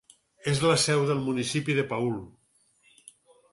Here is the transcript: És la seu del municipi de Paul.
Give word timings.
És 0.51 0.61
la 0.67 0.77
seu 0.83 1.03
del 1.09 1.21
municipi 1.27 1.77
de 1.81 1.85
Paul. 1.93 2.17